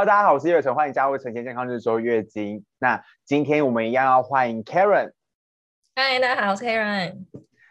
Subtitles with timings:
[0.00, 2.64] Hello，大家好，我是叶伟成，欢迎加入晨间健康日周月经。
[2.78, 5.12] 那今天我们一样要欢迎 Karen。
[5.94, 7.26] 嗨，大家好，我是 Karen。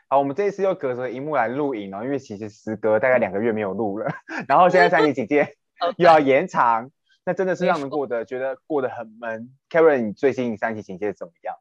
[0.08, 4.05] 好，我们这一次又隔着荧幕来录影哦，因为其实时隔大概两个月没有录了，
[4.48, 5.55] 然后现在三级警戒
[5.98, 6.92] 又要延长，
[7.26, 9.50] 那真的是让人过得觉得过得很闷。
[9.68, 11.55] Karen，你最近三级警戒怎么样？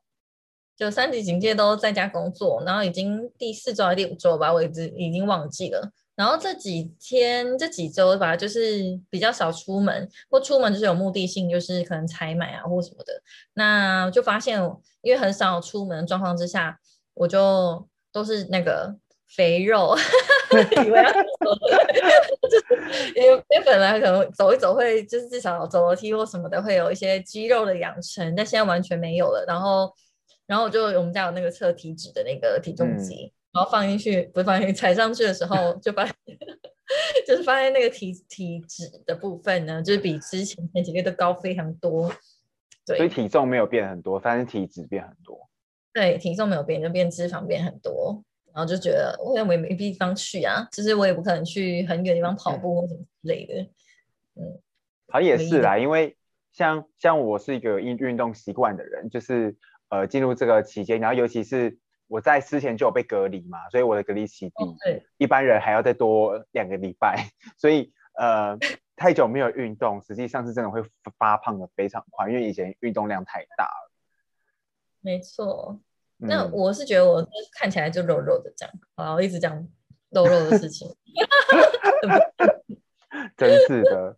[0.77, 5.91] 就三级警戒都在家工作，然后已经第四周还是第五周吧，我已经已经忘记了。
[6.19, 13.23] 然后这几天这几周吧，就是比较少出门，或出门就是有目的性，就是可能采买啊或什么的。
[13.55, 14.61] 那就发现，
[15.03, 16.77] 因为很少出门状况之下，
[17.15, 18.93] 我就都是那个
[19.29, 19.97] 肥肉，
[20.85, 21.55] 以为要走，
[22.51, 29.45] 就是因为因为本来可能走一走会，就是至少走楼梯或什么的会有一些肌肉的养成，但现在完全没有了。
[29.47, 29.95] 然后。
[30.49, 36.15] 然后我就我们家有那个测体脂的那个体重机，嗯、然后放进去，不是放进去，踩上去的时候 就发现，
[37.27, 42.09] 就是发现那个体体脂的部分呢，就是比之前前几个月都高非常多。
[42.87, 45.51] 对，所以体重没有变很多，但是体脂变很多。
[45.93, 48.23] 对，体重没有变，就变脂肪变很多，
[48.55, 53.55] 然后就觉得我也没没地方去啊，就是我也不可能去很远的地方跑步或什么之类的。
[54.37, 54.63] 嗯，
[55.09, 56.17] 好也是啦，因为
[56.53, 59.57] 像像我是一个运运动习惯的人，就是。
[59.91, 64.55] 呃，进入这个期间，然后尤其是我在之前就有被隔离嘛，所以我的隔离期比
[65.19, 68.59] 一般人还要再多两个礼拜， 所以呃，
[68.97, 70.83] 太久没有运动，实际上是真的会
[71.19, 73.93] 发胖的非常快，因为以前运动量太大了。
[75.01, 75.79] 没错，
[76.17, 79.57] 那我是觉得我看起来就肉肉的这样，啊、嗯，我一直讲
[80.11, 80.89] 肉肉的事情，
[83.37, 84.17] 真是的。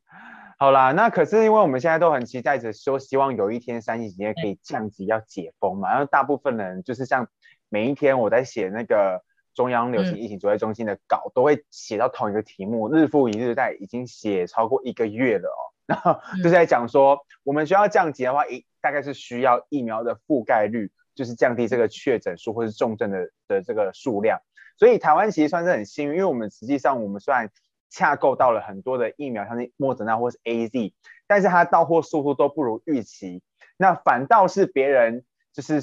[0.58, 5.90] 好啦，那可是因为我们现在都很期待着说，希望有一天三级警戒可以降级，要解封嘛。
[5.90, 7.26] 然后大部分人就是像
[7.70, 9.22] 每一天我在写那个
[9.54, 15.62] 中央流行疫情指挥中心的稿，嗯、都会写到同一个题目，日复一日，在已经写超过一个月了哦。
[15.90, 24.40] 然后就在讲说，我们需要降级的话，一大概是需要疫苗的覆盖率，就是降低这个确诊数或是重症的的这个数量。
[24.76, 27.50] 所以台湾其实算是很幸运，因为我们实际上我们虽然
[27.88, 30.92] 洽购到了很多的疫苗，像是莫德纳或是 AZ，
[31.26, 33.42] 但是它到货速度都不如预期。
[33.76, 35.80] 那反倒是别人，就是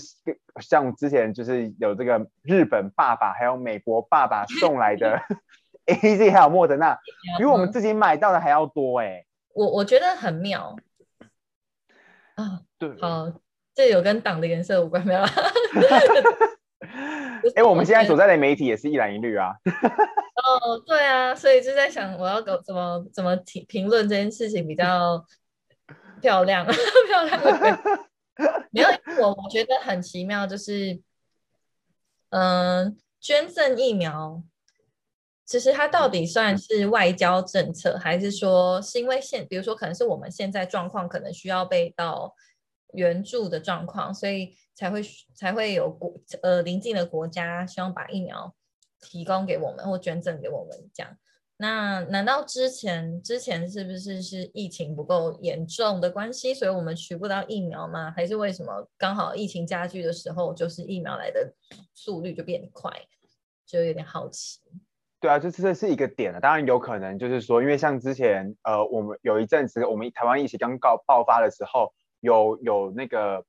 [0.61, 5.19] 像之前就是有这个日本爸爸还有美国爸爸送来的
[5.87, 6.97] AZ 还有莫德纳，
[7.37, 9.27] 比我们自己买到的还要多哎、欸。
[9.53, 10.75] 我我觉得很妙
[12.35, 13.31] 啊，对，好，
[13.73, 15.21] 这有跟党的颜色无关没有？
[17.55, 19.53] 哎、欸，我们现在所在的媒体也是一蓝一绿啊。
[19.65, 25.25] 哦，对啊，所以就在想，我要搞怎么怎么评评论这件事情比较
[26.21, 27.79] 漂亮，漂亮的。
[28.71, 28.89] 没有，
[29.21, 31.01] 我我觉得很奇妙，就是
[32.29, 34.43] 嗯、捐赠疫苗，
[35.45, 42.35] 其实它到底算是外交政策，还是说是因为现，比如说可能是我们现在状况可能需要被到
[42.93, 45.01] 援助的状况，所以才会
[45.35, 48.53] 才会有国呃邻近的国家希望把疫苗。
[48.99, 51.15] 提供给我们或捐赠给我们这样，
[51.59, 58.11] 那难道之前之前是不是是疫情不够严重的关系，所以我们取不到疫苗吗？
[58.15, 61.51] 还是为什么刚好疫情加剧的时候，就是疫苗来的
[61.95, 62.91] 速率就变快？
[63.65, 64.59] 就有点好奇。
[65.19, 66.39] 对啊，这这是一个点了。
[66.39, 73.43] 当然有可能就是说，因为像之前呃，我们有一阵子我们台湾疫情刚告爆发的时候，有有那个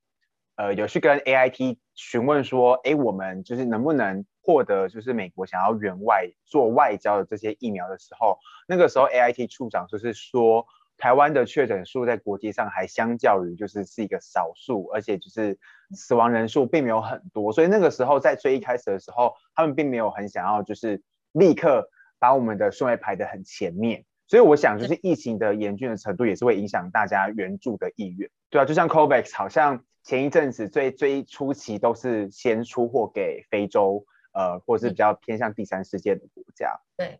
[0.56, 4.24] 呃有去跟 AIT 询问说，哎，我们就是能不能。
[4.48, 10.66] 获得就是美国想要援外做外交的这些疫苗的时候，那个时候 AIT 处长就是说，
[10.96, 15.58] 台湾的确诊数在国际上还相较于就是是一个少数，而且就是
[15.90, 28.30] 死亡人数并没有很多，所以那个时候在最一开始的时候，他们并没有很想要就是立刻把我们的顺位排得很前面，所以我想就是疫情的严峻的程度也是会影响大家援助的意愿。
[28.48, 34.06] 对啊，就像 COVAX 好像前一阵子最最初期都是先出货给非洲。
[34.38, 37.18] 呃，或是比较偏向第三世界的国家，对。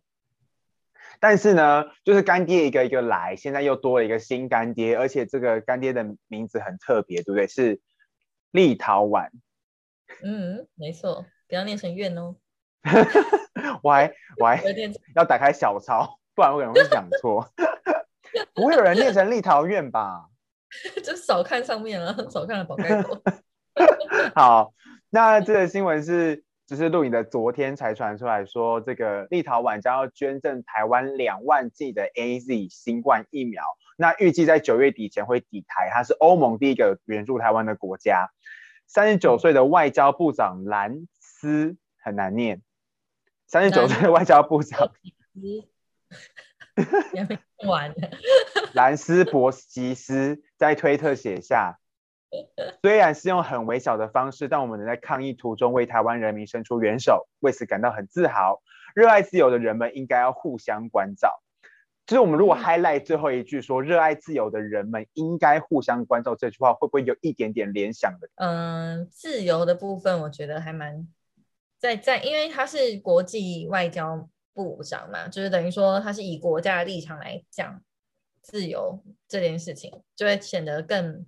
[1.18, 7.48] 但是呢，就是干爹一个一个来，现在又多了一个新干爹，而且这个干爹的名字很特别，对不对？
[7.48, 7.80] 是
[8.52, 9.30] 立陶宛。
[10.22, 12.36] 嗯，没错，不要念成怨哦。
[13.82, 14.62] 我还我还
[15.16, 17.50] 要打开小抄，不然我可能会讲错。
[18.54, 20.28] 不会有人念成立陶院吧？
[21.02, 23.20] 就少看上面了，少看了宝盖头。
[24.36, 24.72] 好，
[25.10, 26.44] 那这个新闻是。
[26.68, 33.64] 就是录影的昨天才传出来说，这个立陶宛将要捐赠台湾两万剂的 AZ 新冠疫苗，
[33.96, 35.88] 那预计在九月底前会抵台。
[35.90, 38.28] 它是欧盟第一个援助台湾的国家。
[38.86, 42.60] 三十九岁的外交部长兰斯很难念，
[43.46, 44.92] 三十九岁的外交部长，
[47.14, 47.94] 也没完
[48.74, 51.78] 兰斯博吉斯在推特写下，
[52.82, 58.62] 虽然是用很微小的方式，但我们能在抗疫途中为台湾人民伸出援手，为此感到很自豪。
[58.94, 61.40] 热爱自由的人们应该要互相关照。
[62.06, 68.30] 就是我们如果 highlight 最后一句说“热爱自由的人们应该互相关照”这句话，会不会有一点点联想的？
[68.36, 71.06] 嗯，自由的部分我觉得还蛮
[71.78, 77.78] 在在，因为他是国际外交部长嘛，就是等于说他是以国家的立场来讲
[78.40, 81.26] 自由这件事情，就会显得更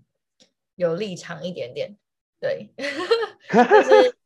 [0.81, 1.97] 有立场一点点。
[2.41, 2.71] 对，
[3.49, 4.17] 但是。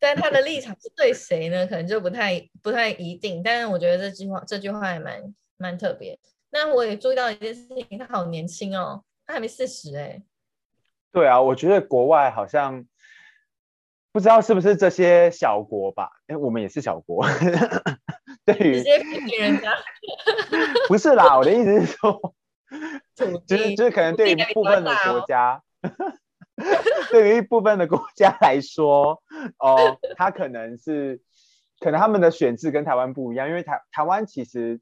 [0.00, 1.66] 但他的立场是对谁呢？
[1.66, 3.42] 可能就不太不太一定。
[3.42, 6.18] 但是我觉得这句话这句话还蛮蛮特别。
[6.50, 10.22] 那我也注意到一件事情，他好年轻哦，他还没四十哎。
[11.10, 12.84] 对啊，我觉得国外好像
[14.12, 16.10] 不知道是不是这些小国吧？
[16.26, 17.26] 哎，我们也是小国。
[18.44, 19.72] 对于直接批评人家。
[20.86, 22.34] 不是啦，我的意思是说，
[23.46, 25.62] 就是就是可能对于部分的国家。
[27.10, 29.20] 对于一部分的国家来说，
[29.58, 31.20] 哦，他可能是，
[31.80, 34.80] 可能他们的选制跟台湾不一样，因为台台湾其实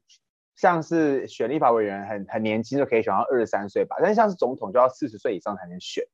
[0.55, 6.05] 像是选立法委员很很年轻就可以选到二十三岁吧，但是像是总统就要四十岁以上才能选。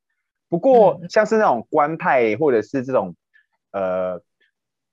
[0.48, 3.16] 不过像是那种官派或者是这种
[3.72, 4.24] 呃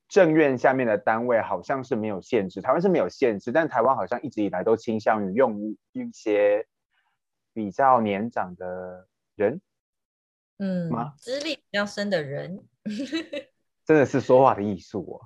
[0.09, 6.67] 政院下面的单位，好像是没有限制，台湾是没有限制，但台湾好像一直以来都倾向于用一些
[7.57, 9.59] 比较年长的人。
[10.59, 12.63] 嗯，资历比较深的人，
[13.83, 15.17] 真的是说话的艺术哦。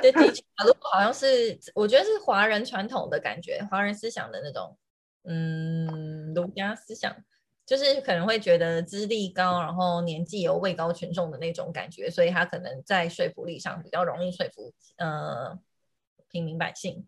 [0.00, 4.78] 对， 的确，如果好像是，我觉得是华人传统的感觉，华人思想的那种，
[5.24, 7.12] 嗯，儒家思想，
[7.66, 15.58] 就是可能会觉得资历高，然后年纪有位高权重的那种感觉，所以他可能在说服力上比较容易说服呃
[16.28, 17.04] 平民百姓。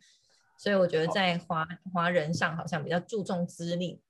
[0.57, 4.01] 所以我觉得在华华人上好像比较注重资历。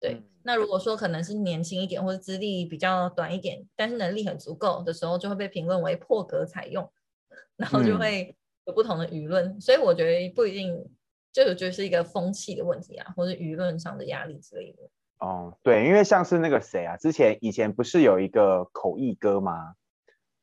[0.00, 6.88] 对，那如果说可能是年轻一点或者资历比较短一点，但是能力很足够的时候，就会被评论为破格采用，
[7.56, 9.46] 然后就会有不同的舆论。
[9.46, 10.88] 嗯、所以我觉得不一定，
[11.32, 14.88] 就我觉得是一个风气的问题啊，或者舆论上的压力之类的。
[15.18, 19.74] 哦，对，因为像是那个谁啊，之前以前不是有一个口译哥吗？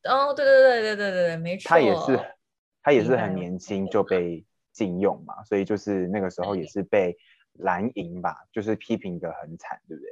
[0.04, 1.70] 哦，对对对对对对对，没错。
[1.70, 2.20] 他也是，
[2.84, 7.18] 他也是很年轻就被禁用嘛，所以就是那个时候也是被。
[7.60, 10.10] 蓝营吧，就是批评的很惨，对不对？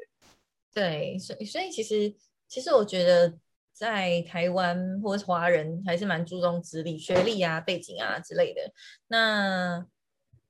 [0.74, 2.15] 对，所以所以其实
[2.48, 3.38] 其实我觉得
[3.74, 8.62] 在台湾或是华人还是蛮注重资历、学历啊、背景啊之类的。
[9.10, 9.86] 那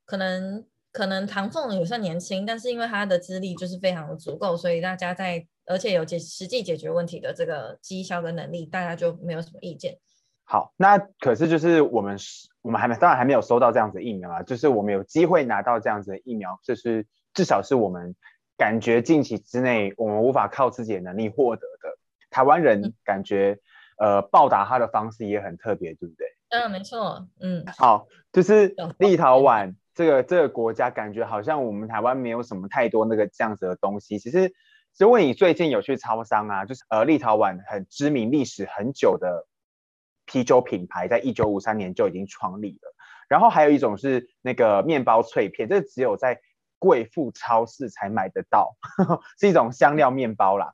[0.06, 9.98] 可能可能唐凤也算年轻，但是因为他的资历就是非常的足够，所以大家在而且有解实际解决问题的这个绩效跟能力，大家就没有什么意见。
[10.46, 18.14] 好，那可是就是我们是，我们还没，当然还没有收到这样子的疫苗啊，就是我们有机会拿到这样子的疫苗，就是至少是我们
[18.58, 21.98] 感觉近期之内我们无法靠自己的能力获得的。
[22.30, 23.58] 台湾人感觉，
[23.98, 26.28] 嗯、呃，报答他的方式也很特别，对不对？
[26.50, 27.64] 嗯，没错，嗯。
[27.78, 34.20] 好，就是立陶宛这个这个国家，感觉好像我们台湾没有什么太多那个这样子的东西。
[34.20, 34.54] 其实，
[35.00, 39.48] 如果你最近有去超商啊，就是呃，立陶宛很知名、历史很久的。
[40.34, 42.96] 啤酒品牌在一九五三年就已经创立了，
[43.30, 46.42] 然后还有一种是那个面包脆片，这只有在
[46.80, 50.74] 贵妇超市才买得到，呵呵，是一种香料面包啦。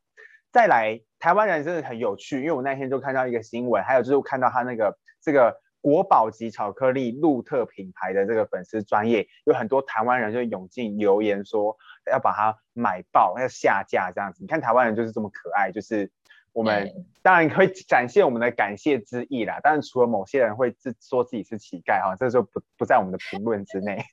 [0.49, 11.75] 再来，台湾人真的很有趣，因为我那天就看到一个新闻，还有就是看到他那个这个国宝级巧克力露特品牌的这个粉丝专业，有很多台湾人就涌进留言说
[12.09, 14.39] 要把它买爆，要下架这样子。
[14.39, 16.09] 你看台湾人就是这么可爱，就是。
[16.51, 24.03] 我们当然会展现我们的感谢之意啦，但是除了某些人会自说自己是乞丐哈，这就不不在我们的评论之内。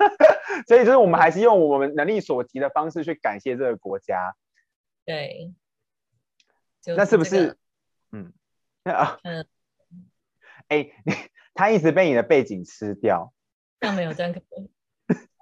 [0.66, 4.34] 所以就是我们还是用我们能力所及的方式去感谢这个国家。
[5.04, 5.52] 对，
[6.96, 7.58] 那是不是？
[8.12, 8.32] 嗯，
[8.84, 9.46] 啊， 嗯，
[10.68, 10.90] 哎，
[11.52, 13.32] 他一直被你的背景吃掉。
[13.80, 14.68] 那没有这样可能。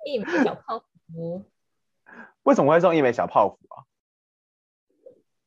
[0.05, 1.45] 一枚小泡芙。
[2.43, 3.85] 为什么会送一枚小泡芙啊？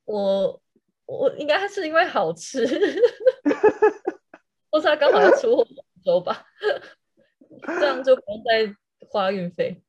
[0.06, 0.62] 我。
[1.06, 2.66] 我应该是因为好吃，
[4.72, 5.64] 或是他刚好要出货
[6.04, 6.44] 周吧，
[7.62, 8.76] 这样就不用再
[9.08, 9.84] 花运费。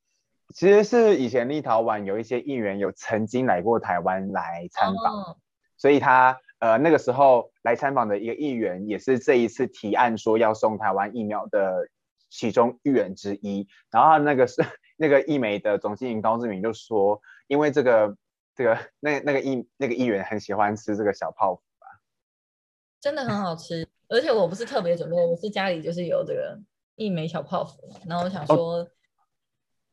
[0.54, 5.36] 其实是以前立陶宛有一些议员有曾经来过台湾来参访，哦、
[5.78, 11.88] 所以他呃那个时候来参访的一个议员也是这一次提案说要送台湾疫苗的
[12.28, 13.66] 其中议员之一。
[13.90, 14.62] 然后那个是
[14.98, 18.14] 那个义美的总经理高志明就说，因为这个。
[18.56, 21.86] 这个那那个议那个议员很喜欢吃这个小泡芙吧？
[22.98, 26.58] 真的很好吃，而且我不是特别准备，我是家里就是有这个
[26.94, 27.76] 一枚小泡芙，
[28.08, 28.88] 然后我想说，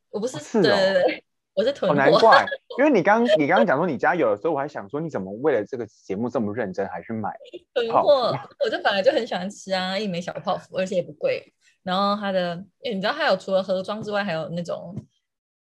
[0.10, 1.93] 我不是，是哦、对对对，我是囤货。
[1.93, 2.46] 哦、难怪，
[2.79, 7.29] 因为你刚你刚刚讲说你家有的时候，我还想说你怎么为了这个节目这么认真，还去买
[7.74, 8.32] 囤货？
[8.63, 11.53] 我就本来就很喜欢吃啊，一枚小泡芙，而且也不贵。
[11.84, 14.96] 然后它的，因为你知道它有除了盒装之外，还有那种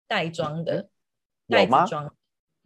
[0.08, 0.88] 袋装的，
[1.48, 2.12] 袋子装。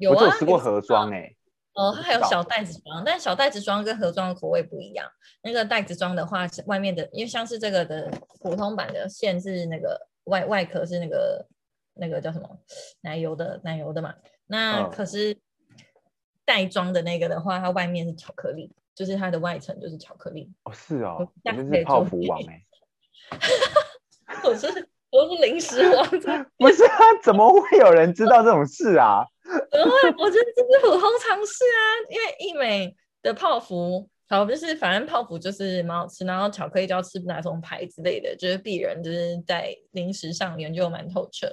[0.03, 1.37] 有啊，我有吃过盒装哎、欸。
[1.75, 5.09] 哦，它还有小袋子装，但小袋子装跟盒装的口味不一样。
[5.43, 11.47] 那个袋子装的话，外面的，因为像是这个的普通版的馅是那个外外壳是那个
[11.95, 12.49] 那个叫什么
[13.01, 14.13] 奶油的奶油的嘛。
[14.47, 15.39] 那可是
[16.45, 20.53] 袋装的那个的话，它外面是巧克力，就是它的外层就是巧克力。
[20.65, 22.63] 哦，是哦，你们是泡芙王哎、
[23.39, 23.49] 欸。
[24.45, 24.67] 我是
[25.11, 26.07] 我是零食王，
[26.59, 26.99] 不是啊？
[27.23, 29.25] 怎么会有人知道这种事啊？
[29.73, 41.53] 因为我觉得这是普通常识啊，因为一美的泡芙，好，就是反正泡芙就是蛮好吃，然后巧克力就要吃哪种牌之类的，就是鄙人就是在零食上研究蛮透彻。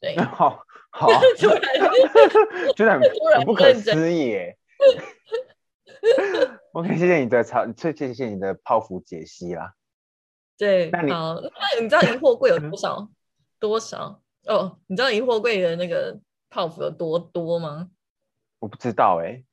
[0.00, 1.08] 对， 好好，
[1.40, 1.60] 突然
[2.76, 3.00] 觉得很
[3.38, 4.36] 很不可思议。
[6.72, 9.72] OK，谢谢你的超，谢谢谢你的泡芙解析啦。
[10.58, 13.08] 对，那你好，那你知道疑货柜有多少？
[13.58, 14.20] 多少？
[14.46, 16.20] 哦，你知道疑货柜的那个？
[16.54, 17.90] 泡芙有多多吗？
[18.60, 19.44] 我不知道哎、欸，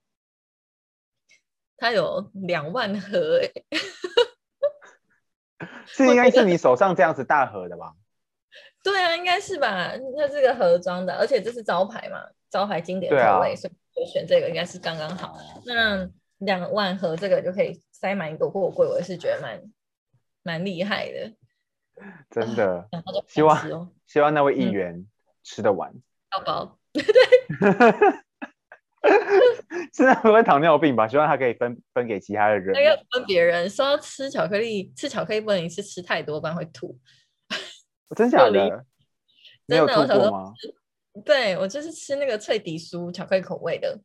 [1.75, 3.65] 它有两万盒哎、欸，
[5.88, 7.96] 是应该是你手上这样子大盒的吧？
[8.84, 9.91] 对啊，应该是吧？
[10.15, 15.36] 那这个盒装的，而且这是招牌嘛，招牌经典口味，啊、所以我选这个应该是刚刚好。
[15.65, 19.60] 那两万盒这个就可以塞满一个货柜，我也是觉得蛮
[20.43, 21.34] 蛮厉害的，
[22.29, 22.88] 真的。
[22.91, 25.08] 呃、希望希望那位议员
[25.41, 25.91] 吃得完，
[26.29, 26.65] 好饱。
[26.65, 26.80] 对对，
[29.93, 31.07] 现在不会糖尿病吧？
[31.07, 32.71] 希望他可以分分给其他的人。
[32.74, 36.98] 那个分别人说吃巧克力，吃巧克力不能一次吃太多，不然会吐。
[38.15, 38.51] 真假的？
[39.67, 40.53] 真的，我小时候？
[41.25, 44.00] 对，我就是吃那个脆底酥巧克力口味的，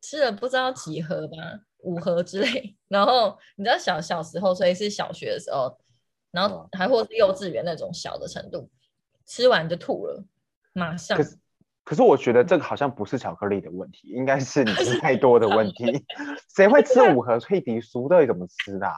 [0.00, 1.36] 吃了不知道几盒吧，
[1.78, 2.76] 五盒之类。
[2.88, 5.76] 然后你知道小小时候，所以是小学的时候，
[6.30, 8.70] 然后还或是幼稚园那种小的程度，
[9.26, 10.24] 吃完就吐了，
[10.72, 11.18] 马上。
[11.18, 11.36] 可是
[12.04, 16.04] 我觉得这个好像不是巧克力的问题，应该是你吃太多的问题。
[16.54, 18.08] 谁会吃五盒脆皮酥？
[18.08, 18.86] 到底怎么吃的？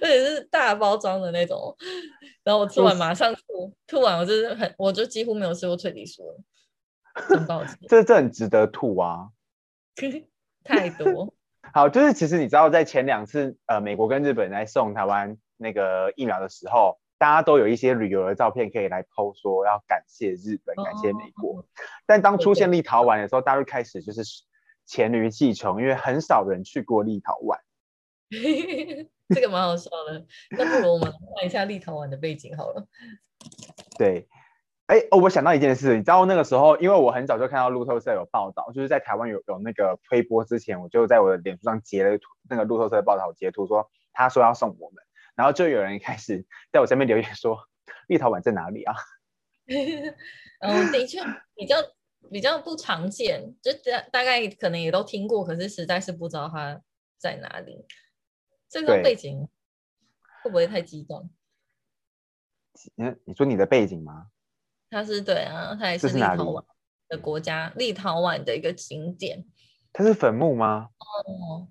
[0.00, 1.76] 而且是大包装的那种，
[2.44, 6.40] 然后我吃完马上吐，吐完我就是很，我就几乎没有吃过脆皮酥了。
[7.14, 9.30] 很抱歉，这这很值得吐啊！
[10.62, 11.34] 太多。
[11.74, 17.01] 好，就是其实你知道，在前两次呃，美国跟日本来送台湾那个疫苗的时候。
[17.22, 21.60] 大家都有一些旅游的照片可以来 po，说要感谢日本，感谢美国。
[21.60, 21.64] 哦、
[22.04, 24.24] 但当出现立陶宛的时候，大家就开始就是
[24.86, 27.60] 黔驴技穷，因为很少人去过立陶宛。
[29.32, 30.26] 这个蛮好笑的。
[30.50, 32.88] 那不如我们看一下立陶宛的背景好了。
[33.96, 34.26] 对，
[34.86, 42.18] 哎哦，我想到一件事，你知道那个时候，因为我很早就看到路透社有报道，就是在台湾有有那个推播之前，我就在我的脸书上截了
[42.50, 45.04] 那个路透社的报道截图，说他说要送我们。
[45.34, 47.58] 然后就有人开始在我身边留言说
[48.08, 48.94] ：“立陶宛在哪里啊？”
[50.60, 51.20] 嗯，的确
[51.54, 51.76] 比较
[52.30, 56.80] 比较不常见，就大大概可能也都听过，可是实在是不知道它
[57.18, 57.84] 在哪里。
[58.68, 59.48] 这个背景
[60.42, 61.30] 会不会太激动？
[62.94, 64.28] 你你说你的背景吗？
[64.90, 66.64] 它是对啊，它也是立陶宛
[67.08, 69.44] 的国家，立陶宛的一个景点。
[69.92, 70.88] 它是坟墓吗？
[70.98, 71.68] 哦。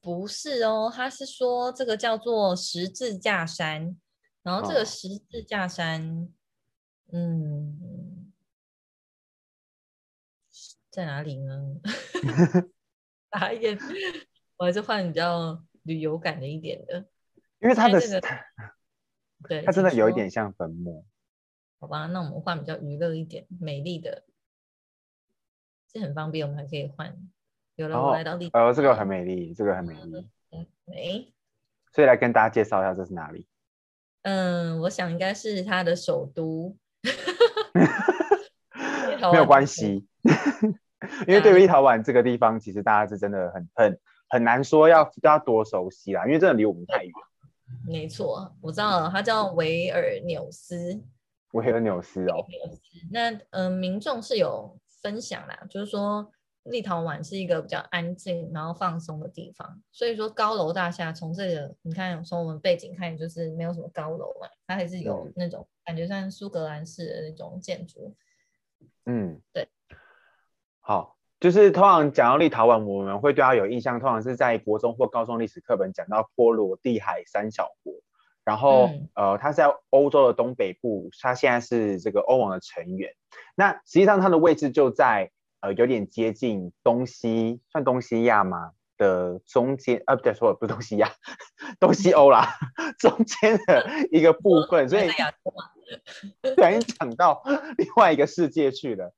[0.00, 3.96] 不是哦，他是说这个叫做十字架山，
[4.42, 6.02] 然后这个十字架山，
[7.06, 8.32] 哦、嗯，
[10.90, 11.76] 在哪里呢？
[13.28, 13.78] 打一点，
[14.56, 17.06] 我还是换比较旅游感的一点的，
[17.60, 18.20] 因为它的，这个、
[19.46, 21.04] 对，它真的有一点像坟墓。
[21.78, 24.24] 好吧，那我们换比较娱乐一点、美丽的，
[25.88, 27.16] 这很方便，我们还可以换。
[27.80, 28.66] 有了，我来到立陶宛。
[28.66, 30.28] 呃，这个很美丽，这个很美丽。
[30.52, 31.32] 嗯，美。
[31.92, 33.46] 所以来跟大家介绍一下，这是哪里？
[34.22, 36.76] 嗯，我想应该是它的首都。
[39.32, 40.06] 没有关系，
[41.26, 47.12] 因为对于立陶宛这个地方，其实大家是真的很很很难说要要多熟悉啦，因为真的离我们太远。
[47.86, 51.02] 没错，我知道了，它叫维尔纽斯。
[51.52, 52.46] 维尔纽斯哦。
[53.10, 56.30] 那嗯、呃，民众是有分享啦，就是说。
[56.64, 68.14] 立陶宛是一个比较安静，然后放松的地方，所以说高楼大厦，从这个你看，从我们背景看，就是没有什么高楼嘛，它还是有那种感觉像苏格兰式的那种建筑。
[69.06, 69.66] 嗯，对。
[70.80, 77.94] 好，就是通常讲到立陶宛，我们会对它有印象，通常是在国中或高中历史课本讲到波罗的海三小国，
[78.44, 83.14] 然后、嗯、呃，它在欧洲的东北部，它现在是这个欧盟的成员。
[83.54, 88.72] 那实际上它的位置就在呃有点接近东西，算东西亚吗？
[88.96, 91.10] 的中间啊，不对，说不是东西亚，
[91.80, 92.48] 东西欧啦，
[92.98, 94.86] 中间的一个部分。
[94.90, 95.08] 所以
[96.42, 97.42] 不小心讲到
[97.78, 99.14] 另外一个世界去了。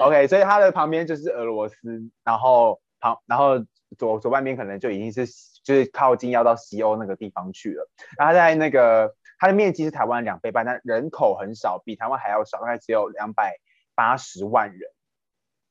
[0.00, 1.76] OK，所以它的旁边就是俄罗斯，
[2.24, 3.58] 然后旁然后
[3.98, 5.26] 左左半边可能就已经是
[5.62, 7.86] 就是靠近要到西欧那个地方去了。
[8.16, 13.58] 然后在那个它的面积是台湾两倍半，但人口很少，比台湾还要少，大概只有两百
[13.94, 14.90] 八十万人。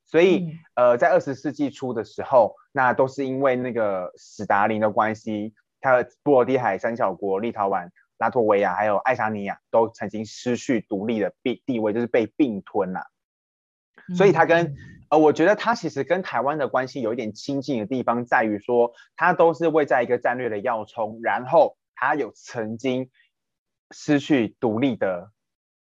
[0.07, 13.01] 所以呃，在二十世纪初的时候，那都是因为那个史达林的关系，他的波罗的海三小国立陶宛、拉脱维亚还有爱沙尼亚都曾经失去独立的地地位，就是被并吞了。
[14.15, 14.73] 所以他跟
[15.09, 23.09] 呃，我觉得他其实跟台湾的关系有一点亲近的地方，在于说他都是位在一个战略的要冲，然后他有曾经
[23.91, 25.31] 失去独立的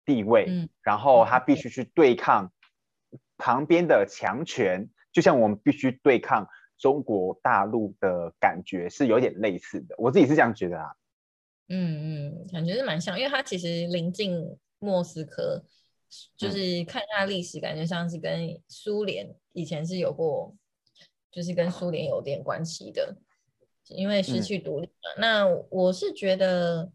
[0.06, 2.54] 地位，嗯、然后他必须去对抗
[3.44, 6.48] 旁边的强权，就像我们必须对抗
[6.78, 9.96] 中国大陆的感觉是有点类似的。
[9.98, 10.96] 我自己是这样觉得啊。
[11.68, 15.62] 嗯嗯，感觉是蛮像，因为它其实临近莫斯科。
[16.38, 20.56] 就是看一下历史，感觉像是跟苏联以前是有过，
[21.32, 23.18] 就是跟苏联有点关系的，
[23.90, 25.16] 因为失去独立了。
[25.18, 26.92] 嗯、那我是觉得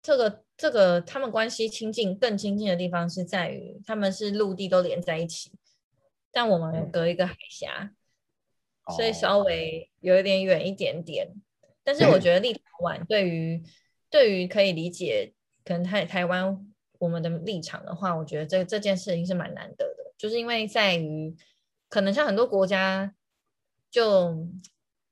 [0.00, 5.52] 这个这个他们关系亲近更亲近的地方是在于他们是陆地都连在一起，
[6.32, 7.90] 但我们有隔一个海峡，
[8.84, 11.28] 嗯、所以稍微有一点远一点点。
[11.84, 13.64] 但是我觉得立陶宛对于、嗯、
[14.10, 15.32] 对于可以理解，
[15.64, 16.64] 可能台台湾。
[17.00, 21.32] 我们的立场的话，我觉得这这件事情是蛮难得的，就是因为在于
[21.88, 23.14] 可能像很多国家
[23.88, 24.48] 就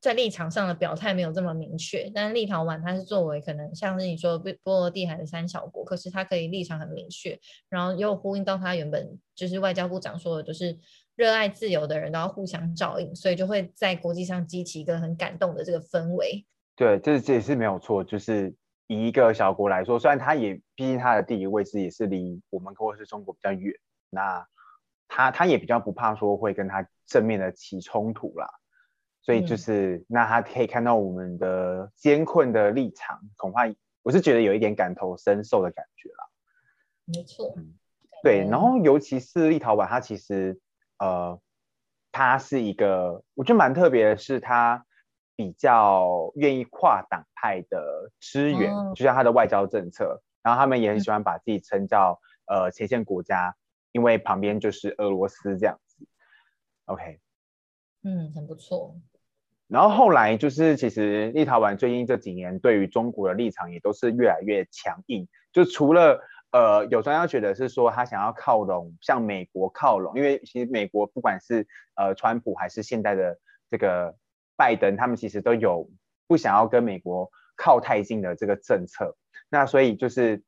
[0.00, 10.76] 在立场上的表态没有这么明确，但是立陶宛它是作为可能像是你说波波罗的海的三小国，可是它可以立场很明确，然后又呼应到他原本就是外交部长说的，就是
[11.16, 16.46] 热爱自由的人都要互相照应，所以就会在国际上激起一个很感动的这个氛围。
[16.76, 18.54] 对，这这也是没有错，就是。
[18.88, 23.74] 以一个小国来说，虽然它也毕竟它的地理位置也是离我们或者是中国比较远，
[24.10, 24.46] 那
[25.08, 28.48] 它它也比较不怕说会跟它正面的起冲突啦，
[29.22, 33.62] 所以就是、嗯、那他可以看到我们的艰困的立场，恐怕
[34.04, 36.24] 我是觉得有一点感同身受的感觉啦。
[37.06, 37.74] 没错，嗯，
[38.22, 40.56] 对，然后尤其是立陶宛，它其实
[40.98, 41.40] 呃，
[42.12, 44.84] 他是一个我觉得蛮特别的是他。
[45.38, 53.54] 比较愿意跨党派的支援，哦、就像他的外交政策，然后他们也很喜欢把自己称叫、嗯、呃前线国家，
[53.92, 56.06] 因为旁边就是俄罗斯这样子。
[56.86, 57.20] OK，
[58.02, 58.96] 嗯，很不错。
[59.68, 66.18] 然后后来就是其实立陶宛最近这几年对于中国的立场也都是越来越强硬，就除了
[66.56, 73.38] 呃有专家觉得是说他想要靠拢向美国靠拢，因为其实美国不管是呃川普还是现在的
[73.70, 74.16] 这个。
[74.58, 75.86] 拜登他们其实都有
[76.26, 79.14] 不想要跟美国靠太近的这个政策，
[79.50, 80.42] 那所以就是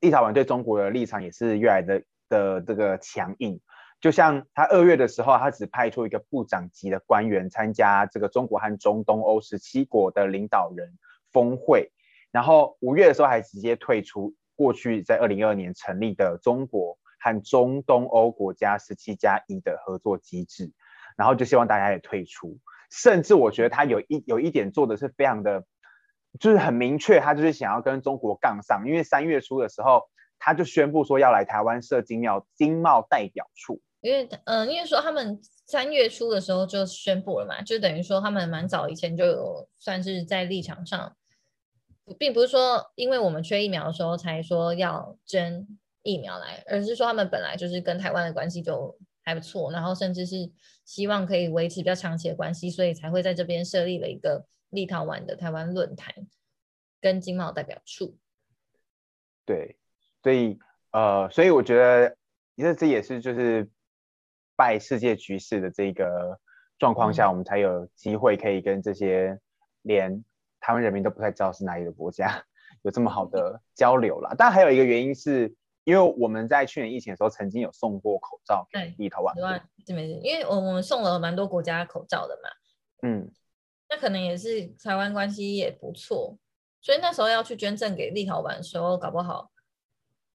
[0.00, 3.58] 立陶宛对中国的立场也是越来的的这个强硬。
[3.98, 10.98] 就像他二月的时候，他只派出一个部长级的官员参加这个中国和中东欧十七国的领导人
[11.32, 11.92] 峰会，
[12.30, 20.70] 然后五月的时候还直接退出过去在二零二二年成立的中国和中东欧国家十七加一的合作机制，
[21.16, 22.56] 然后就希望大家也退出。
[22.92, 25.64] 甚至我觉得他有一有一点做的是非常的，
[26.38, 30.02] 就是很明确，他就是想要跟中国杠上，因为三月初的时候
[30.38, 33.80] 他就宣布说要来台湾设经贸经贸代表处。
[34.00, 41.14] 因为嗯，因为说他们三月初的时候就宣布了嘛，就等于说他们蛮早以前就有算是在立场上，
[42.18, 45.66] 并不是说因为我们缺疫苗的时候才说要捐
[46.02, 48.98] 疫苗来，而是说他们本来就是跟台湾的关系就。
[49.24, 50.50] 还不错，然后甚至是
[50.84, 56.12] 希望可以维持比较长期的关系，所以才会在这边设立了一个立陶宛的台湾论坛
[57.00, 58.18] 跟经贸代表处。
[59.46, 59.78] 对，
[60.24, 60.58] 所以
[60.90, 62.16] 呃，所以我觉得，
[62.56, 63.70] 这这也是就是
[64.56, 66.40] 拜世界局势的这个
[66.76, 69.38] 状况下，嗯、我们才有机会可以跟这些
[69.82, 70.24] 连
[70.62, 72.42] 台湾人民都不太知道是哪里的国家
[72.82, 74.34] 有这么好的交流了。
[74.38, 75.54] 但还有一个原因是。
[75.84, 79.34] 因为我们在去年疫情的时候，曾经有送过口罩给立陶宛，
[79.84, 82.48] 对，没事，因为我我们送了蛮多国家口罩的嘛，
[83.02, 83.28] 嗯，
[83.90, 86.38] 那可能也是台湾关系也不错，
[86.80, 89.50] 所以那时候要去捐赠给立陶宛的时候，搞不好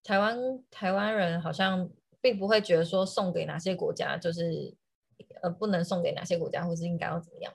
[0.04, 0.38] 台湾
[0.70, 4.76] 台湾人好像并不会觉得说送给哪些国家就是
[5.42, 7.54] 呃不能送给哪些国家，或是应该要怎么样，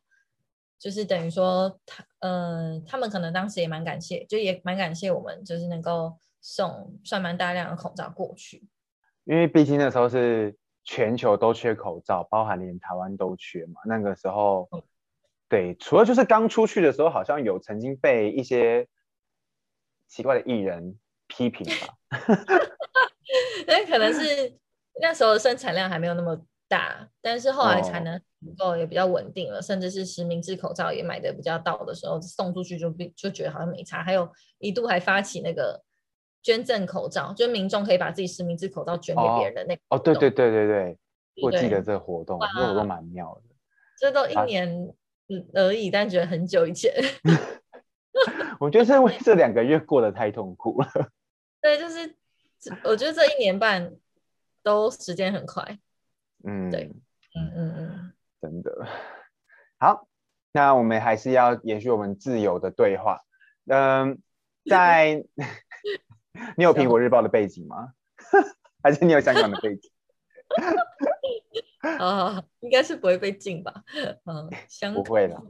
[0.83, 8.67] 就是等于说他，嗯、呃，他们可能当时也蛮感谢，就也蛮感谢我们，就是能够送算蛮大量的口罩过去。
[9.23, 13.81] 因为毕竟那时候是全球都缺口罩，包含连台湾都缺嘛。
[13.85, 14.83] 那个时候，嗯、
[15.49, 18.89] 对，除了就是刚出去的时候，好像有曾经被一些
[20.09, 21.95] 奇怪的艺人批评吧。
[23.69, 24.59] 那可能是
[25.01, 34.03] 那时候的生产量还没有那么大，但是后来才能足够也比较稳定了，哦、甚至是实名制口罩也买的比较到的时候，送出去就比就觉得好像没差。
[34.03, 34.27] 还有
[34.59, 35.83] 一度还发起那个。
[36.45, 40.99] 捐赠口罩，就民众可以把自己实名制口罩捐给别人的那个哦，对对对对对，
[41.41, 43.55] 我记得这个活动，这个活动蛮妙的。
[43.97, 44.93] 这都一年
[45.55, 46.93] 而已，啊、但觉得很久以前。
[48.59, 50.89] 我觉得是因为这两个月过得太痛苦了。
[51.63, 52.13] 对，就是
[52.83, 53.93] 我觉得这一年半
[54.65, 55.79] 都时间很快。
[56.45, 56.93] 嗯，对，
[57.35, 58.87] 嗯嗯嗯，真的。
[59.79, 60.07] 好，
[60.53, 63.21] 那我们还是要延续我们自由的对话。
[63.67, 64.21] 嗯，
[64.69, 65.25] 在。
[66.57, 67.93] 你有苹果日报的背景吗？
[68.83, 69.91] 还是你有香港的背景？
[71.99, 73.85] 啊，应该是不会被禁吧？
[74.25, 75.43] 嗯，香港不会了。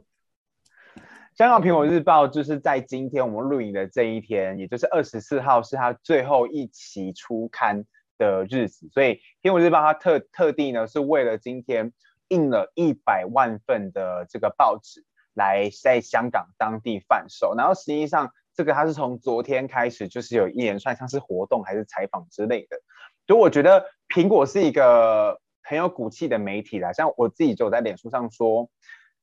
[1.35, 7.85] 香港苹果日报就是在今天我们录影的这一天，也就是二十四号，是它最后一期出刊
[8.17, 11.93] 的日子，所以苹果日报它特特地呢是为了今天
[12.27, 18.31] 印了一百万份的这个报纸来在香港当地贩售，然后实际上。
[18.55, 22.77] 这个它是从昨天开始，就是有一连串像是活动还是采访之类的，
[23.25, 26.93] 所以我觉得苹果是一个很有骨气的媒体啦。
[26.93, 28.69] 像我自己就在脸书上说，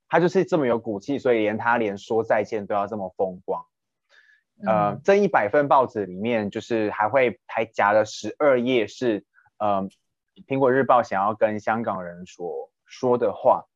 [0.08, 3.64] 它就是这么有骨气，所以连它连说再见都要这么风光。
[4.66, 9.24] 呃，这一百份报纸里面，就是还会还夹了十二页是
[9.58, 9.88] 呃
[10.46, 13.66] 苹果日报想要跟香港人所说的话。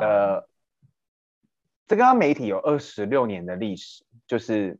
[0.00, 0.48] 呃，
[1.86, 4.04] 这个媒体有二十六年的历史。
[4.26, 4.78] 就是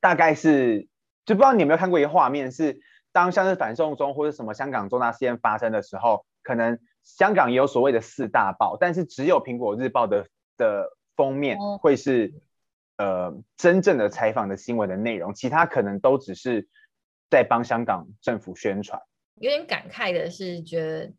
[0.00, 0.86] 大概是，
[1.24, 2.78] 就不知道你有没有看过一个画面，是
[3.10, 12.32] 当像是反送中或者什么香港重大事件发生的时候，可能香港也有所谓的四大报，但是只有苹果日报的的封面会是
[12.96, 16.68] 呃真正的采访的新闻的内容，其他可能都只是
[17.30, 19.00] 在帮香港政府宣传。
[19.36, 21.12] 有点感慨的是，觉得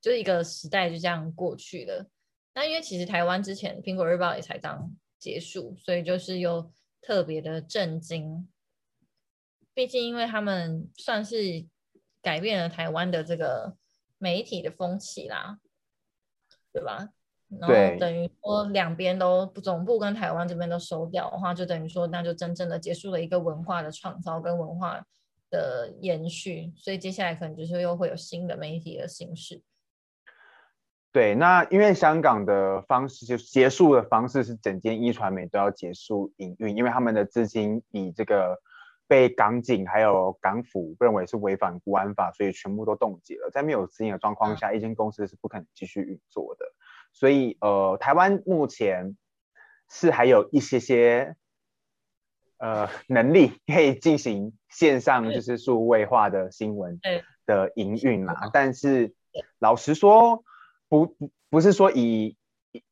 [0.00, 2.08] 就是一个时代就这样过去了。
[2.54, 4.94] 那因为其实台湾之前苹果日报也才刚。
[5.18, 8.46] 结束，所以就是又特别的震惊。
[9.72, 11.66] 毕竟，因为他们算是
[12.22, 13.76] 改变了台湾的这个
[14.18, 15.58] 媒体的风气啦，
[16.70, 17.08] 对吧？
[17.60, 25.00] 然后等于说两边都总部跟台湾这边都收掉的话，就等于说那就真正的结束了一个文化的创造跟文化
[25.50, 26.72] 的延续。
[26.76, 29.62] 所以接下来可能就是又会有新的媒体的形式。
[31.12, 38.60] 对，那因为香港的方式就结束的方式是整间一传媒都要结束营运，因为他们的资金以这个
[39.08, 43.48] 被港警还有港府认为是违反国安法，所以全部都冻结了。
[43.50, 46.66] 在没有资金的状况下，一间公司是不可能继续运作的。
[47.16, 49.16] 所以呃，台湾目前
[49.90, 51.34] 是还有一些些
[52.58, 57.00] 呃能力可以进行线上就是数位化的新闻
[57.44, 59.14] 的营运啦，但是
[59.58, 60.44] 老实说。
[60.88, 62.36] 不不不是说以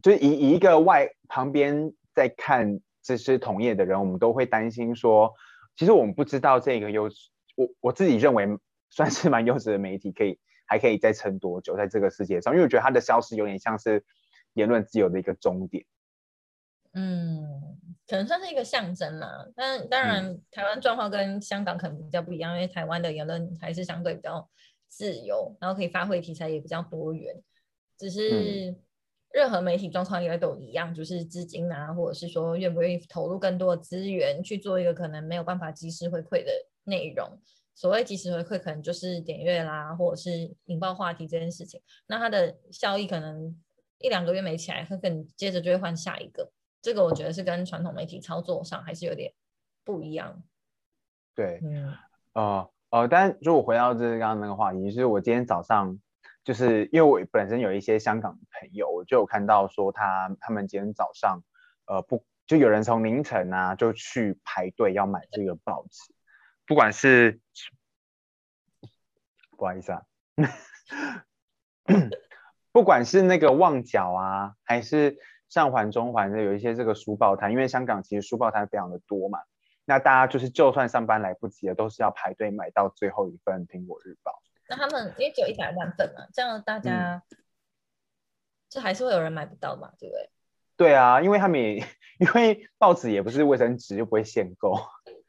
[0.03, 5.33] 就是以以一个外旁边在看这些同业的人，我们都会担心说，
[5.77, 8.49] 其实我们不知道这个优质，我我自己认为
[8.91, 12.53] 算是蛮优质的媒体，可以还可以再撑多久在这个世界上？
[12.53, 14.05] 因为我觉得它的消失有点像是
[14.55, 15.85] 言论自由的一个终点。
[16.97, 19.49] 嗯，可能算是一个象征啦。
[19.57, 24.49] 但当然，台湾状况跟香港可能比较不一样，因为台湾的言论还是相对比较
[24.89, 27.43] 自由，然后可以发挥题材也比较多元。
[27.99, 28.77] 只是
[29.33, 36.53] 任何媒体状况应该都一样，就是资金啊，或者是说愿不愿意投入更多的资源去做一个可能没有办法及时回馈的
[36.85, 37.41] 内容。
[37.75, 41.81] 所谓及时回馈，可能就是点阅啦，或者是引爆话题这件事情。
[42.07, 43.61] 那它的效益可能
[43.99, 46.51] 一两个月没起来，可能接着就会换下一个。
[46.81, 49.33] 这个我觉得是跟传统媒体操作上还是有点
[49.85, 50.43] 不一样。
[51.35, 51.93] 对，嗯，
[52.33, 55.99] 呃呃，但如果回到就是刚刚那个话题，就是我今天早上。
[56.45, 61.43] 就是因为我本身有一些香港朋友，我就有看到说他他们今天早上，
[61.87, 66.14] 呃不就有人从凌晨啊就去排队要买这个报纸，
[66.67, 67.41] 不管是
[69.57, 70.03] 不好意思啊，
[72.73, 79.41] 不管是那个旺角啊，还是上环、中环的有一些这个书报摊，因为香港其实书报摊非常的多嘛，
[79.85, 84.33] 那大家就是就算上班来不及了，都是要排队买到最后一份《苹果日报》。
[84.69, 87.23] 那他们因为只有一百万份嘛，这样大家，
[88.71, 90.31] 这、嗯、还是会有人买不到嘛，对不对？
[90.77, 91.87] 对啊，因为他们也
[92.19, 94.75] 因为报纸也不是卫生纸，就不会限购。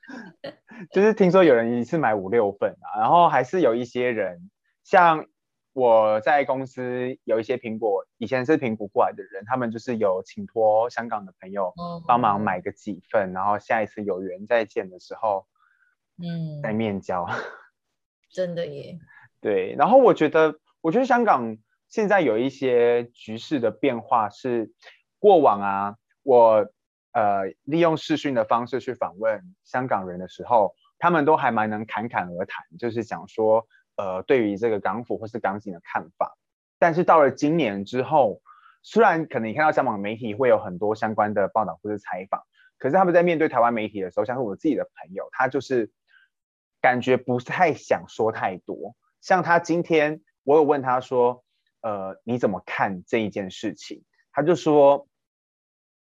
[0.91, 4.49] 就是听说有人一次买五六份啊，然后还是有一些人，
[4.83, 5.25] 像
[5.73, 11.73] 我在公司有一些苹果，以前是苹果过来的人，他们就是有请托香港的朋友
[12.07, 15.47] 帮忙买个几份，然后下一次有缘再见的时候，
[16.17, 17.27] 嗯，再面交。
[18.31, 18.99] 真的耶。
[19.41, 24.71] 对，然后我觉得，我觉得香港现在有一些局势的变化是，
[25.19, 26.67] 过往啊，我。
[27.15, 36.37] 呃，利用视讯的方式去访问香港人的时候，他们都还蛮能侃侃而谈，就是讲说，呃，对于这个港府或是港警的看法。
[36.77, 38.41] 但是到了今年之后，
[38.83, 42.43] 虽然可能你看到香港媒体会有很多相关的报道或是采访，
[42.77, 45.89] 可是他们在面对台湾媒体的时候，像是我自己的朋友，他就是
[46.81, 48.93] 感觉不太想说太多。
[49.21, 51.45] 像他今天，我有问他说，
[51.79, 54.03] 呃，你怎么看这一件事情？
[54.33, 55.07] 他就说，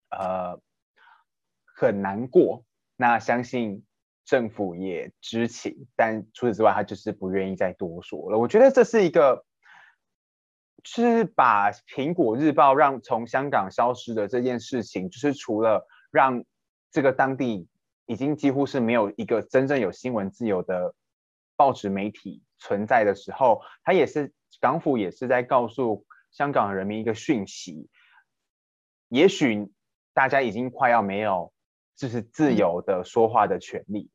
[0.10, 0.60] 呃。
[1.80, 3.86] 很难过，那相信
[4.26, 8.40] 政府也知情，但除此之外，他就是不愿意再多说了。
[8.40, 9.46] 我觉得这是一个，
[10.84, 16.44] 是把苹果日报让从香港消失的这件事情，就是除了让
[16.90, 17.68] 这个当地
[18.08, 20.96] 已经几乎是没有一个真正有新闻自由的
[21.56, 27.88] 报纸媒体存在的时候，他也是港府也是在告诉香港人民一个讯息，
[29.10, 29.72] 也许
[30.16, 31.54] 大家已经快要没有。
[31.98, 34.10] 就是自由的说话的权利。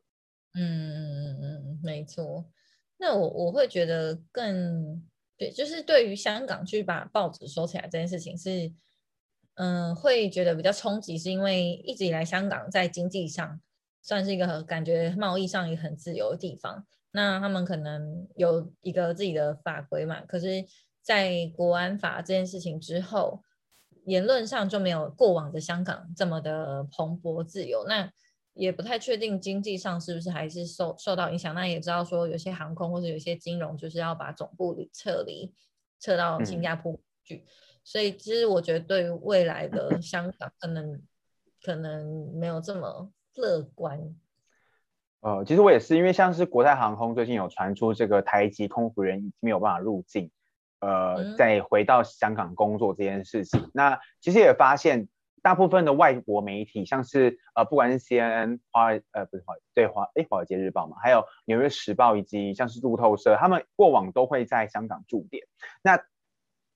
[0.55, 2.49] 嗯嗯嗯嗯，没错。
[2.97, 5.03] 那我我会觉得更
[5.37, 8.73] 对，就是对于香港去把报纸收起来这件事情是，
[9.55, 13.61] 嗯，会觉得比较冲击，是因为一直以来香港在经济上
[14.01, 16.87] 算是一个感觉贸易上也很自由的地方。
[17.11, 20.65] 那他们可能有一个自己的法规嘛，可是，
[21.03, 23.43] 在国安法这件事情之后。
[24.05, 28.11] 言论上就没有过往的香港这么的蓬勃自由，那
[28.55, 31.55] 也不太确定经济上是不是还是受受到影响。
[31.55, 35.55] 那也知道说有些航空或者有些金融就是要把总部撤离，
[36.01, 37.37] 撤到新加坡去。
[37.37, 37.47] 嗯、
[37.85, 41.03] 所以其实我觉得对于未来的香港可能
[41.63, 44.15] 可能没有这么乐观。
[45.21, 50.31] 呃，其实我也是，因为像是国泰航空最近有传出这个台籍空服员没有办法入境。
[50.83, 55.09] 呃，再回到香港工作这件事情，那其实也发现，
[55.41, 65.47] 大部分的外国媒体，像是呃，不管是 CNN 华呃不是华对华诶华尔街日报嘛，还有纽约时报以及像是路透社，他们过往都会在香港驻点。
[65.85, 66.03] 那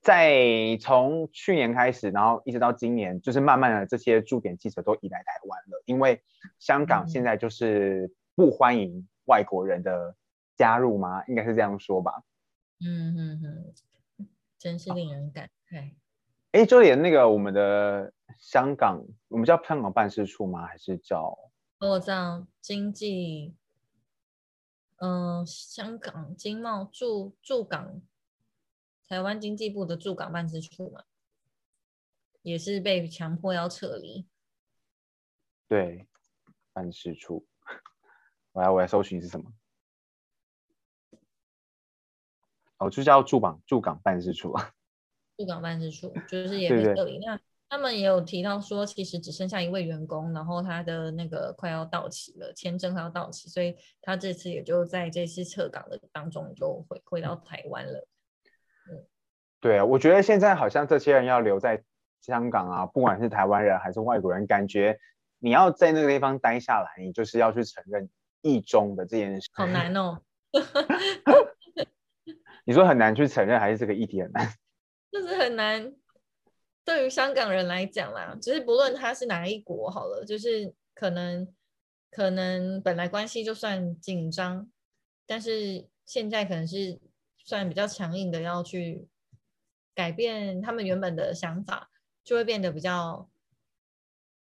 [0.03, 6.23] 在从去年开始，然后一直到今年，就是慢慢的这些驻点记者都移来台湾了，因为
[6.61, 10.15] 香港现在就是不欢迎外国人的
[10.57, 11.25] 加入吗？
[11.27, 12.23] 应该是这样说吧。
[12.85, 13.75] 嗯嗯嗯。
[14.59, 15.95] 真是令人感慨。
[16.53, 20.67] 哎、啊，就连那个我们的香港，我们叫香港办事处吗？
[20.67, 21.37] 还是叫？
[21.79, 23.55] 我知道经济，
[24.97, 28.01] 嗯、呃，香港经贸驻驻港，
[29.07, 31.05] 台湾经济部的驻港办事处嘛，
[32.41, 34.27] 也是被强迫要撤离。
[35.69, 36.09] 对，
[36.73, 37.47] 办事处。
[38.53, 39.53] 我来，我来搜寻是什么？
[42.79, 44.71] 哦，就叫驻港驻港办事处啊，
[45.37, 47.19] 驻港办事处 就是也没撤离。
[47.19, 58.07] 那他们也有提到说，其实只剩下一位员工，然后他的那个快要到期了，签证快要到期，所以他这次也就在这次撤港的当中就回回到台湾了。
[58.89, 59.05] 嗯，
[59.61, 61.83] 对啊，我觉得现在好像这些人要留在
[62.21, 64.97] 香港啊，不管是台湾人还是外国人，感觉
[65.41, 68.09] 你要在那个地方待下来，你就是要去承认
[68.43, 70.21] 一中的这件事，好难哦。
[72.67, 74.53] 你说很难去承认，还是这个议题很难？
[75.13, 75.95] 就是很难，
[76.85, 81.47] 对于香港人来讲啦，就是不论他是哪一国好了，就是可能
[82.11, 84.69] 可能本来关系就算紧张，
[85.27, 86.99] 但是现在可能是
[87.39, 89.07] 算比较强硬的，要去
[89.95, 91.89] 改变他们原本的想法，
[92.25, 93.31] 就会变得比较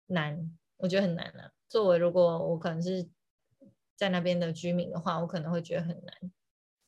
[0.05, 0.55] 难。
[0.77, 1.51] 我觉得很难啊。
[1.67, 3.09] 作为如果我可能是
[3.95, 6.31] 在那边的居民的话，我可能会觉得很难。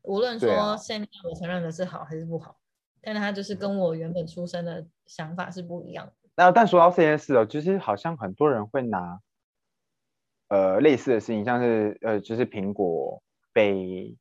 [0.05, 2.55] 无论说现在我承认的是好还是不好，啊、
[3.01, 6.13] 但是他就是跟我原本出生的想法是不一样的。
[6.35, 9.19] 那但说到这件事哦，就是好像很多人会拿，
[10.49, 14.17] 呃，类似的事情，像是呃，就是苹果被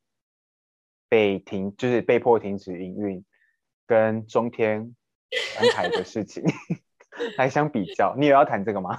[1.09, 3.23] 被停，就是被迫停止营运，
[3.85, 4.95] 跟中天
[5.59, 6.43] 安排的事情
[7.37, 8.15] 来相比较。
[8.17, 8.97] 你有要谈这个吗？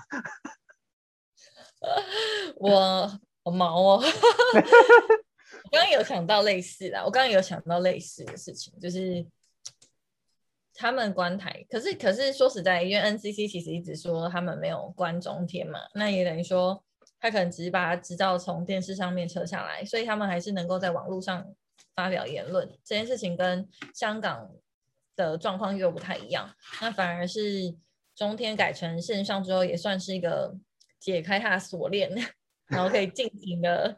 [2.57, 3.09] 我
[3.45, 4.03] 好毛哦。
[5.67, 9.27] 我刚刚有想到类似的，我刚刚有想到类似的事情，就是
[10.75, 16.83] 他们关台，可是可是说实在，因为 NCC 其实一直说他们没有关中天嘛，那也等于说
[17.19, 21.47] 他可能只是把执照从电视上面撤下来，所以他们还是能够在网络上
[21.95, 22.69] 发表言论。
[22.85, 24.51] 这件事情跟香港
[25.17, 26.49] 的状况又不太一样，
[26.81, 27.75] 那反而是
[28.15, 30.55] 中天改成线上之后，也算是一个
[31.01, 32.11] 解开他的锁链，
[32.67, 33.97] 然后可以尽情的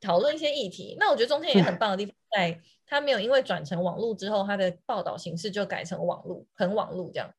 [0.00, 0.96] 讨论一些议题。
[0.98, 2.60] 那我觉得中天也很棒的地方在。
[2.90, 7.30] 他没有因为转成网络之后，他的报道形式就改成网络，很网络这样，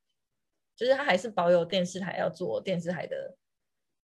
[0.76, 3.36] 就是他还是保有电视台要做电视台的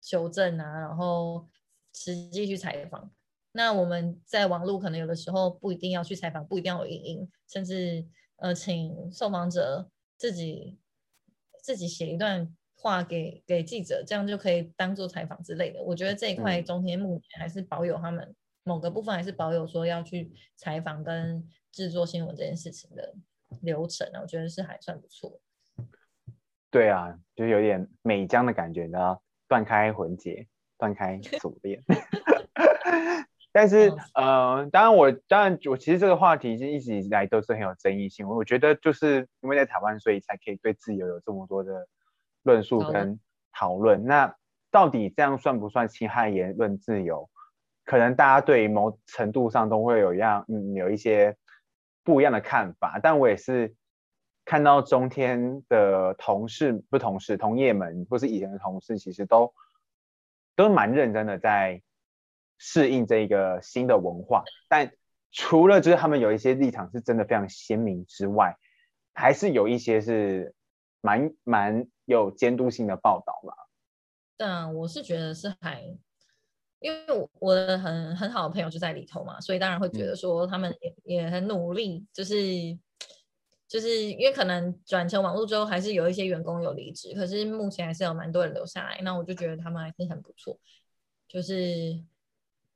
[0.03, 1.47] 修正啊，然后
[1.95, 3.09] 实际去采访。
[3.53, 8.05] 那我们在网络可能有的时候不一定要去采访，不一定要有影音，甚至
[8.39, 9.89] 呃请受访者
[10.19, 10.77] 自己
[11.63, 15.81] 自己写一段话给给记者，这样就可以当做采访之类的。
[15.81, 18.35] 我觉得这一块中天目前还是保有他们。
[18.67, 23.15] 某个部分还是保有说要去采访跟制作新闻这件事情的
[23.63, 25.41] 流程，我觉得是还算不错。
[26.69, 31.81] 对啊，就有点美江的感觉，然后断开魂结，断开 锁链。
[33.53, 38.29] 但是呃，当然我当然我其实这个话题一直以来都是很有争议性。
[38.29, 41.87] 我觉得就是因为在台湾，所以才可以对自由有这么多的
[42.43, 43.21] 论述跟
[43.53, 44.05] 讨论。
[44.05, 44.35] 那
[44.73, 47.31] 到底这样算不算侵害言论自由？
[47.87, 51.37] 可能大家对某程度上都会有一样，嗯，有一些
[52.03, 52.99] 不一样的看法。
[53.01, 53.75] 但我也是
[54.45, 59.55] 看到中天的同事，不同事，同业们，或是以前的同事，其实都
[60.57, 61.81] 都蛮认真的在
[62.59, 64.43] 适应这个新的文化。
[64.69, 64.91] 但
[65.31, 68.57] 除了就是他们有一些立场是真的非常鲜明之外，
[69.15, 70.55] 还是有一些是
[71.01, 73.55] 蛮蛮有监督性的报道吧。
[74.39, 75.97] 嗯，我是觉得是还。
[76.79, 82.37] 因为我我的很很好的朋友就在里头嘛，所以当然会觉得说他们也也很努力，就是
[83.67, 89.01] 就是因为可能转成网络之后，还是有一些员工有离职，可是目前还是有蛮多人留下来。
[89.03, 90.59] 那我就觉得他们还是很不错，
[91.27, 91.99] 就是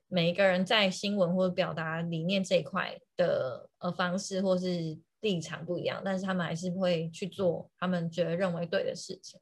[0.08, 9.38] 每一个人在新闻或者表达理念这一块的呃方式或是立场不一样，但是他们还是会去做他们觉得认为对的事情。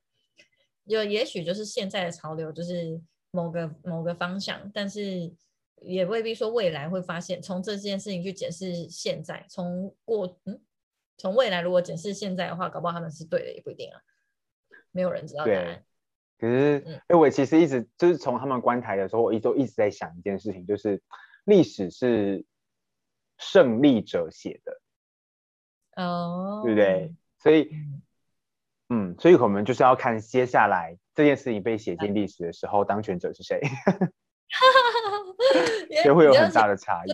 [0.88, 3.01] 就也许就是现在的潮流就是。
[3.38, 5.33] 某个某个方向，但是
[5.81, 7.40] 也未必说未来会发现。
[7.40, 10.61] 从这件事情去检视现在，从过嗯，
[11.16, 14.01] 从未来如果检视现在的话，搞不好他们是对的，也不一定啊。
[14.90, 15.85] 没有人知道答案。
[16.37, 21.01] 可是，哎、嗯，我其实一直就是从他们关台的时候，我一直都一直在想一件事情，就是
[21.44, 22.44] 历史是
[23.37, 27.14] 胜利者写的，哦，对不对？
[27.38, 27.70] 所以。
[28.90, 33.61] 嗯嗯，所以我们就是要看接下来这件事情被写进历史的时候，当权者是谁，
[36.05, 37.12] 也会有很大的差异。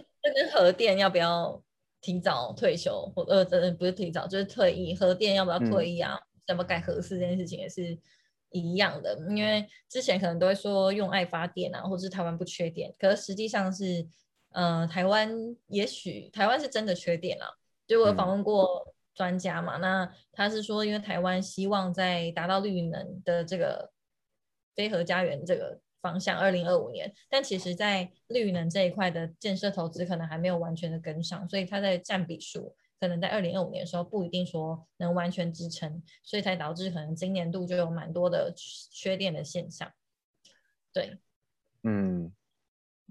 [0.53, 1.61] 核电要不要
[2.01, 6.17] 提早退休，或呃呃不是提早，就是退役，核电要不要退役啊？
[6.47, 7.99] 要不要改核四这件事情也是
[8.51, 9.19] 一样的。
[9.31, 14.07] 因为之前可能都会说用爱发电啊，或者是台湾不缺电，可是实际上是，
[14.53, 15.35] 呃，台湾
[15.67, 17.49] 也许台湾是真的缺电啊。
[17.85, 18.94] 就我有访问过。
[19.15, 23.93] 嗯专家嘛，那他是说，因为台湾希望在达到绿能的这个
[24.75, 39.93] 非核家园这个方向，二零二五年，但其实在绿能这一块的建设投资可能还没有完全的跟上，所以它在占比数可能在二零二五年的时候不一定说能完全支撑，所以才导致可能今年度就有蛮多的缺电的现象。
[40.93, 41.19] 对，
[41.85, 42.33] 嗯，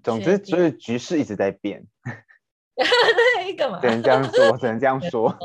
[0.04, 1.88] 总之就是局势一直在变。
[3.38, 3.80] 对，干嘛？
[3.80, 5.36] 只能这样说，只能这样说。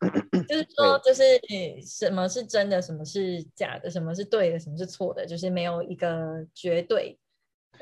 [0.48, 1.22] 就是说，就是
[1.82, 7.18] 什么是真的，什么是假的，什么是对的，什么是错的，就是没有一个绝对，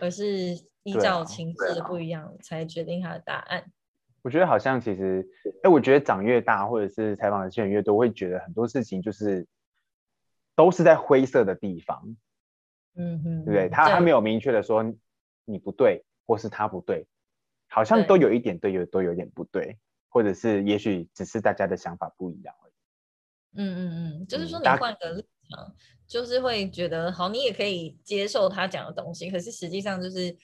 [0.01, 0.27] 而是
[0.83, 3.65] 依照情势的不一样才决定它的答案。
[4.23, 5.25] 我觉得好像其实，
[5.63, 9.47] 哎，我觉得长越大，或者是采访的人越多，会觉得很多事情就是
[10.57, 12.17] 都是在灰色的地方。
[12.97, 13.69] 嗯哼，对不对？
[13.69, 14.83] 他还没有明确的说
[15.45, 17.07] 你不对，或是他不对。
[17.69, 22.73] 好像都有一点对，有都有点不对，或者是也许只是大家的想法不一样而已。
[23.59, 25.75] 嗯嗯嗯，就是说你换个立场，
[26.07, 30.37] 就是会觉得好，你也可以接受他讲的东西，可是实际上就是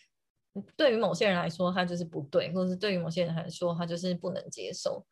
[0.77, 5.07] 对于某些人来说，他就是不对，或者是对于某些人来说，他就是不能接受。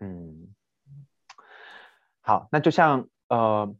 [0.00, 0.54] 嗯，
[2.20, 3.74] 好，那就像呃，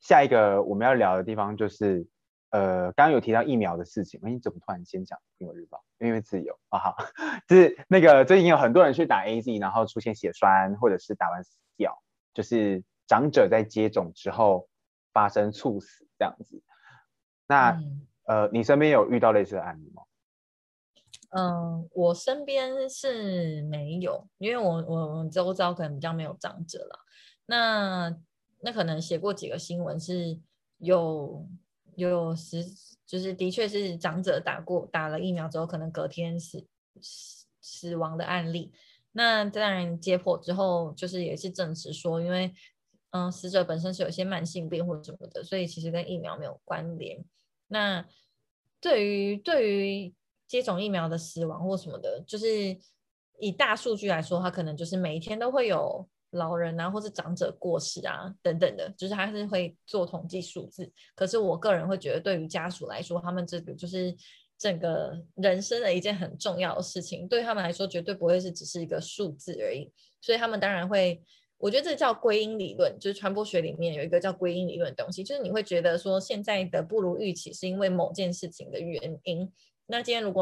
[0.00, 2.06] 下一个我们要聊的地方就是。
[2.52, 5.78] 呃，刚刚有提到疫苗的事情，你怎么突然先讲《苹果日报》？
[6.06, 6.96] 因为自由啊，好，
[7.48, 11.98] 就是那个最近有很多人去打 AZ，然后出现血栓，或者是打完死掉，
[12.34, 14.68] 就是长者在接种之后
[15.12, 16.62] 发生猝死这样子。
[17.48, 20.02] 那、嗯、呃，你身边有遇到类似的案例吗？
[21.30, 26.98] 嗯，我身边是没有，因为我我周遭可能比较没有长者了。
[27.46, 28.14] 那
[28.60, 30.38] 那可能写过几个新闻是
[30.76, 31.46] 有
[31.96, 32.64] 有实，
[33.06, 36.66] 就是的确是长者打过打了疫苗之后，可能隔天死
[37.00, 38.72] 死死亡的案例。
[39.12, 42.52] 那当然解剖之后，就是也是证实说，因为
[43.10, 47.22] 嗯，死者本身是有些慢性病或什么的，所以其实跟疫苗没有关联。
[47.68, 48.06] 那
[48.80, 50.14] 对于对于
[50.46, 52.46] 接种疫苗的死亡或什么的，就是
[53.38, 60.92] 以大数据来说，它可能就是每一天都会有老人啊，或是长者过世啊等等的，就是它是会做统计数字。
[61.14, 64.14] 可是我个人会觉得，对于家属来说，他们这个就是。
[64.58, 71.20] 整个人生的一件很重要的事情，对他们来说绝对不会是只是一个数字而已，所以他们当然会，
[71.58, 79.52] 我觉得这叫归因理论，就是传播学里面有一个叫归因理论的东西，就是你会觉得说现在的不如预期是因为某件事情的原因。
[79.86, 80.40] 那今天如果